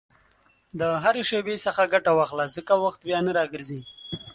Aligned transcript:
د 0.79 0.81
هرې 1.03 1.23
شېبې 1.29 1.55
څخه 1.65 1.83
ګټه 1.93 2.11
واخله، 2.17 2.45
ځکه 2.55 2.73
وخت 2.83 2.99
بیا 3.07 3.19
نه 3.25 3.31
راګرځي. 3.39 3.81